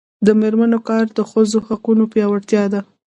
د 0.25 0.27
میرمنو 0.41 0.79
کار 0.89 1.05
د 1.17 1.19
ښځو 1.31 1.57
حقونو 1.67 2.03
پیاوړتیا 2.13 2.63
ده. 2.73 2.81